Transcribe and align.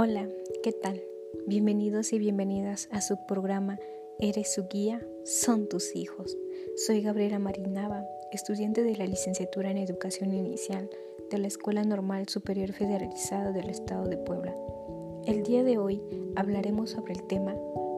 Hola, 0.00 0.28
¿qué 0.62 0.70
tal? 0.70 1.02
Bienvenidos 1.48 2.12
y 2.12 2.20
bienvenidas 2.20 2.88
a 2.92 3.00
su 3.00 3.16
programa 3.26 3.80
Eres 4.20 4.54
su 4.54 4.68
guía, 4.68 5.04
son 5.24 5.68
tus 5.68 5.96
hijos. 5.96 6.38
Soy 6.76 7.02
Gabriela 7.02 7.40
Marinava, 7.40 8.06
estudiante 8.30 8.84
de 8.84 8.94
la 8.94 9.08
licenciatura 9.08 9.72
en 9.72 9.78
Educación 9.78 10.32
Inicial 10.32 10.88
de 11.32 11.38
la 11.38 11.48
Escuela 11.48 11.82
Normal 11.82 12.28
Superior 12.28 12.70
Federalizada 12.74 13.50
del 13.50 13.70
Estado 13.70 14.04
de 14.04 14.18
Puebla. 14.18 14.54
El 15.26 15.42
día 15.42 15.64
de 15.64 15.78
hoy 15.78 16.00
hablaremos 16.36 16.90
sobre 16.90 17.14
el 17.14 17.26
tema 17.26 17.56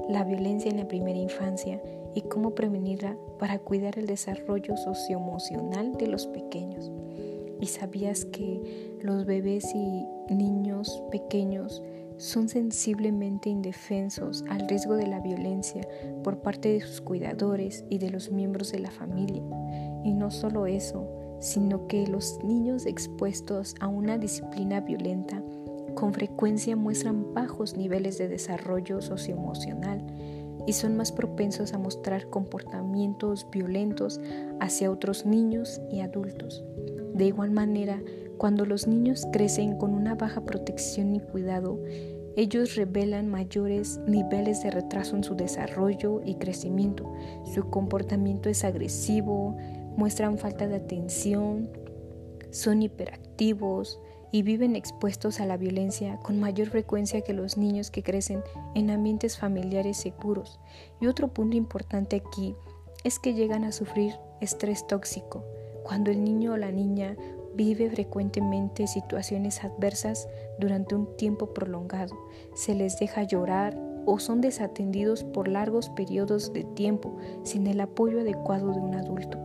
la 0.08 0.24
violencia 0.24 0.70
en 0.70 0.78
la 0.78 0.88
primera 0.88 1.18
infancia 1.18 1.82
y 2.14 2.22
cómo 2.22 2.54
prevenirla 2.54 3.18
para 3.38 3.58
cuidar 3.58 3.98
el 3.98 4.06
desarrollo 4.06 4.74
socioemocional 4.78 5.92
de 5.98 6.06
los 6.06 6.26
pequeños. 6.28 6.90
¿Y 7.60 7.66
sabías 7.66 8.24
que 8.24 8.96
los 9.02 9.26
bebés 9.26 9.66
y 9.74 10.34
niños 10.34 11.02
pequeños 11.10 11.82
son 12.16 12.48
sensiblemente 12.48 13.48
indefensos 13.48 14.44
al 14.48 14.68
riesgo 14.68 14.94
de 14.96 15.06
la 15.06 15.20
violencia 15.20 15.86
por 16.22 16.38
parte 16.42 16.72
de 16.72 16.80
sus 16.80 17.00
cuidadores 17.00 17.84
y 17.88 17.98
de 17.98 18.10
los 18.10 18.30
miembros 18.30 18.72
de 18.72 18.80
la 18.80 18.90
familia? 18.90 19.42
Y 20.04 20.12
no 20.14 20.30
solo 20.30 20.66
eso, 20.66 21.08
sino 21.40 21.86
que 21.86 22.06
los 22.06 22.38
niños 22.44 22.86
expuestos 22.86 23.74
a 23.80 23.88
una 23.88 24.18
disciplina 24.18 24.80
violenta 24.80 25.42
con 25.94 26.12
frecuencia 26.14 26.76
muestran 26.76 27.34
bajos 27.34 27.76
niveles 27.76 28.16
de 28.18 28.28
desarrollo 28.28 29.00
socioemocional 29.00 30.04
y 30.66 30.72
son 30.72 30.96
más 30.96 31.12
propensos 31.12 31.72
a 31.72 31.78
mostrar 31.78 32.28
comportamientos 32.28 33.46
violentos 33.50 34.20
hacia 34.60 34.90
otros 34.90 35.26
niños 35.26 35.80
y 35.90 36.00
adultos. 36.00 36.64
De 37.20 37.26
igual 37.26 37.50
manera, 37.50 38.02
cuando 38.38 38.64
los 38.64 38.86
niños 38.86 39.26
crecen 39.30 39.76
con 39.76 39.92
una 39.92 40.14
baja 40.14 40.40
protección 40.46 41.14
y 41.14 41.20
cuidado, 41.20 41.78
ellos 42.34 42.76
revelan 42.76 43.28
mayores 43.28 44.00
niveles 44.06 44.62
de 44.62 44.70
retraso 44.70 45.16
en 45.16 45.22
su 45.22 45.34
desarrollo 45.34 46.22
y 46.24 46.36
crecimiento. 46.36 47.12
Su 47.44 47.68
comportamiento 47.68 48.48
es 48.48 48.64
agresivo, 48.64 49.54
muestran 49.98 50.38
falta 50.38 50.66
de 50.66 50.76
atención, 50.76 51.68
son 52.50 52.80
hiperactivos 52.80 54.00
y 54.32 54.40
viven 54.40 54.74
expuestos 54.74 55.40
a 55.40 55.46
la 55.46 55.58
violencia 55.58 56.18
con 56.20 56.40
mayor 56.40 56.68
frecuencia 56.68 57.20
que 57.20 57.34
los 57.34 57.58
niños 57.58 57.90
que 57.90 58.02
crecen 58.02 58.42
en 58.74 58.88
ambientes 58.88 59.36
familiares 59.36 59.98
seguros. 59.98 60.58
Y 61.02 61.06
otro 61.06 61.28
punto 61.28 61.54
importante 61.54 62.16
aquí 62.16 62.54
es 63.04 63.18
que 63.18 63.34
llegan 63.34 63.64
a 63.64 63.72
sufrir 63.72 64.14
estrés 64.40 64.86
tóxico 64.86 65.44
cuando 65.90 66.12
el 66.12 66.22
niño 66.22 66.52
o 66.52 66.56
la 66.56 66.70
niña 66.70 67.16
vive 67.56 67.90
frecuentemente 67.90 68.86
situaciones 68.86 69.64
adversas 69.64 70.28
durante 70.60 70.94
un 70.94 71.16
tiempo 71.16 71.52
prolongado, 71.52 72.16
se 72.54 72.76
les 72.76 73.00
deja 73.00 73.24
llorar 73.24 73.76
o 74.06 74.20
son 74.20 74.40
desatendidos 74.40 75.24
por 75.24 75.48
largos 75.48 75.90
periodos 75.90 76.52
de 76.52 76.62
tiempo 76.62 77.16
sin 77.42 77.66
el 77.66 77.80
apoyo 77.80 78.20
adecuado 78.20 78.70
de 78.70 78.78
un 78.78 78.94
adulto. 78.94 79.36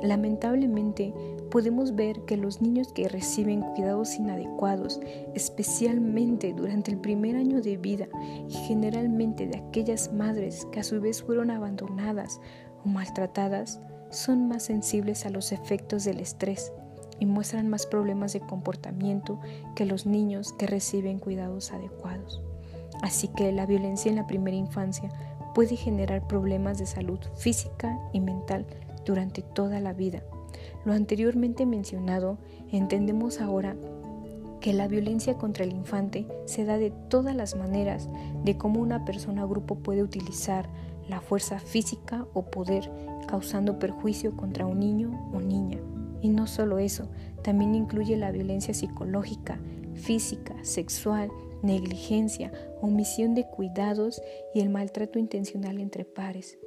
Lamentablemente, 0.00 1.12
podemos 1.50 1.96
ver 1.96 2.20
que 2.20 2.36
los 2.36 2.62
niños 2.62 2.92
que 2.92 3.08
reciben 3.08 3.62
cuidados 3.74 4.14
inadecuados, 4.14 5.00
especialmente 5.34 6.52
durante 6.52 6.92
el 6.92 6.98
primer 6.98 7.34
año 7.34 7.62
de 7.62 7.76
vida 7.76 8.06
y 8.48 8.52
generalmente 8.68 9.48
de 9.48 9.58
aquellas 9.58 10.12
madres 10.12 10.68
que 10.70 10.78
a 10.78 10.84
su 10.84 11.00
vez 11.00 11.20
fueron 11.20 11.50
abandonadas 11.50 12.40
o 12.84 12.88
maltratadas, 12.88 13.80
son 14.10 14.48
más 14.48 14.64
sensibles 14.64 15.24
a 15.26 15.30
los 15.30 15.52
efectos 15.52 16.04
del 16.04 16.20
estrés 16.20 16.72
y 17.18 17.26
muestran 17.26 17.68
más 17.68 17.86
problemas 17.86 18.32
de 18.32 18.40
comportamiento 18.40 19.40
que 19.74 19.86
los 19.86 20.06
niños 20.06 20.52
que 20.54 20.66
reciben 20.66 21.18
cuidados 21.18 21.72
adecuados. 21.72 22.42
Así 23.02 23.28
que 23.28 23.52
la 23.52 23.66
violencia 23.66 24.10
en 24.10 24.16
la 24.16 24.26
primera 24.26 24.56
infancia 24.56 25.10
puede 25.54 25.76
generar 25.76 26.26
problemas 26.26 26.78
de 26.78 26.86
salud 26.86 27.18
física 27.36 27.98
y 28.12 28.20
mental 28.20 28.66
durante 29.04 29.42
toda 29.42 29.80
la 29.80 29.92
vida. 29.92 30.22
Lo 30.84 30.92
anteriormente 30.92 31.66
mencionado, 31.66 32.38
entendemos 32.70 33.40
ahora 33.40 33.76
que 34.60 34.72
la 34.72 34.88
violencia 34.88 35.34
contra 35.34 35.64
el 35.64 35.72
infante 35.72 36.26
se 36.44 36.64
da 36.64 36.78
de 36.78 36.90
todas 36.90 37.34
las 37.34 37.56
maneras 37.56 38.08
de 38.44 38.56
cómo 38.58 38.80
una 38.80 39.04
persona 39.04 39.44
o 39.44 39.48
grupo 39.48 39.76
puede 39.76 40.02
utilizar 40.02 40.68
la 41.10 41.20
fuerza 41.20 41.58
física 41.58 42.26
o 42.32 42.46
poder 42.50 42.90
causando 43.26 43.78
perjuicio 43.78 44.36
contra 44.36 44.66
un 44.66 44.80
niño 44.80 45.30
o 45.34 45.40
niña. 45.40 45.78
Y 46.22 46.28
no 46.28 46.46
solo 46.46 46.78
eso, 46.78 47.08
también 47.42 47.74
incluye 47.74 48.16
la 48.16 48.30
violencia 48.30 48.72
psicológica, 48.74 49.58
física, 49.94 50.54
sexual, 50.62 51.30
negligencia, 51.62 52.52
omisión 52.80 53.34
de 53.34 53.46
cuidados 53.46 54.22
y 54.54 54.60
el 54.60 54.70
maltrato 54.70 55.18
intencional 55.18 55.80
entre 55.80 56.04
pares. 56.04 56.58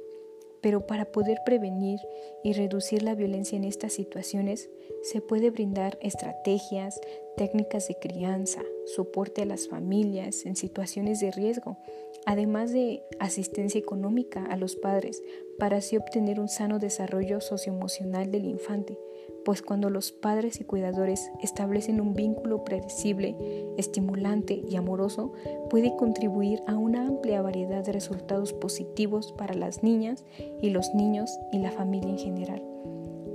Pero 0.64 0.86
para 0.86 1.04
poder 1.04 1.42
prevenir 1.44 2.00
y 2.42 2.54
reducir 2.54 3.02
la 3.02 3.14
violencia 3.14 3.54
en 3.54 3.64
estas 3.64 3.92
situaciones, 3.92 4.70
se 5.02 5.20
puede 5.20 5.50
brindar 5.50 5.98
estrategias, 6.00 7.02
técnicas 7.36 7.86
de 7.88 7.96
crianza, 7.96 8.62
soporte 8.86 9.42
a 9.42 9.44
las 9.44 9.68
familias 9.68 10.46
en 10.46 10.56
situaciones 10.56 11.20
de 11.20 11.32
riesgo, 11.32 11.76
además 12.24 12.72
de 12.72 13.02
asistencia 13.18 13.78
económica 13.78 14.42
a 14.46 14.56
los 14.56 14.74
padres 14.74 15.22
para 15.58 15.76
así 15.76 15.98
obtener 15.98 16.40
un 16.40 16.48
sano 16.48 16.78
desarrollo 16.78 17.42
socioemocional 17.42 18.30
del 18.30 18.46
infante, 18.46 18.98
pues 19.44 19.62
cuando 19.62 19.90
los 19.90 20.12
padres 20.12 20.60
y 20.60 20.64
cuidadores 20.64 21.30
establecen 21.42 22.00
un 22.00 22.14
vínculo 22.14 22.64
predecible, 22.64 23.36
estimulante 23.76 24.62
y 24.68 24.76
amoroso, 24.76 25.32
puede 25.70 25.94
contribuir 25.96 26.60
a 26.66 26.76
una 26.76 27.06
amplia 27.06 27.42
variedad 27.42 27.84
de 27.84 27.92
resultados 27.92 28.52
positivos 28.52 29.32
para 29.32 29.54
las 29.54 29.82
niñas 29.82 30.24
y 30.62 30.70
los 30.70 30.94
niños 30.94 31.30
y 31.52 31.58
la 31.58 31.70
familia 31.70 32.10
en 32.10 32.18
general. 32.18 32.62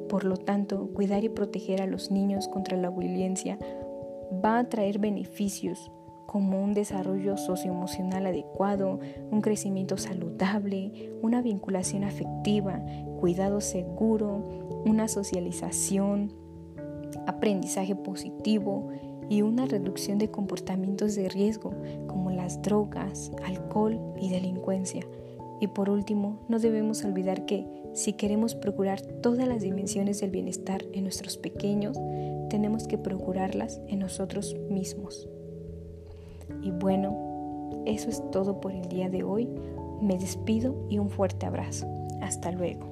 Por 0.09 0.23
lo 0.23 0.37
tanto, 0.37 0.89
cuidar 0.93 1.23
y 1.23 1.29
proteger 1.29 1.81
a 1.81 1.87
los 1.87 2.09
niños 2.09 2.47
contra 2.47 2.77
la 2.77 2.89
violencia 2.89 3.59
va 4.43 4.59
a 4.59 4.69
traer 4.69 4.99
beneficios 4.99 5.91
como 6.31 6.63
un 6.63 6.75
desarrollo 6.75 7.37
socioemocional 7.37 8.27
adecuado, 8.27 8.99
un 9.31 9.41
crecimiento 9.41 9.97
saludable, 9.97 11.11
una 11.23 11.41
vinculación 11.41 12.03
afectiva, 12.03 12.79
cuidado 13.19 13.61
seguro, 13.61 14.83
una 14.85 15.07
socialización, 15.07 16.31
aprendizaje 17.25 17.95
positivo 17.95 18.89
y 19.27 19.41
una 19.41 19.65
reducción 19.65 20.19
de 20.19 20.29
comportamientos 20.29 21.15
de 21.15 21.29
riesgo 21.29 21.73
como 22.05 22.29
las 22.29 22.61
drogas, 22.61 23.31
alcohol 23.43 23.99
y 24.21 24.29
delincuencia. 24.29 25.01
Y 25.59 25.65
por 25.65 25.89
último, 25.89 26.45
no 26.47 26.59
debemos 26.59 27.03
olvidar 27.03 27.47
que 27.47 27.65
si 27.95 28.13
queremos 28.13 28.53
procurar 28.53 29.01
todas 29.01 29.47
las 29.47 29.63
dimensiones 29.63 30.21
del 30.21 30.29
bienestar 30.29 30.85
en 30.93 31.05
nuestros 31.05 31.37
pequeños, 31.37 31.97
tenemos 32.51 32.87
que 32.87 32.99
procurarlas 32.99 33.81
en 33.87 33.97
nosotros 33.97 34.55
mismos. 34.69 35.27
Y 36.61 36.71
bueno, 36.71 37.83
eso 37.85 38.09
es 38.09 38.23
todo 38.31 38.59
por 38.59 38.71
el 38.71 38.87
día 38.87 39.09
de 39.09 39.23
hoy. 39.23 39.49
Me 40.01 40.17
despido 40.17 40.75
y 40.89 40.99
un 40.99 41.09
fuerte 41.09 41.45
abrazo. 41.45 41.87
Hasta 42.21 42.51
luego. 42.51 42.88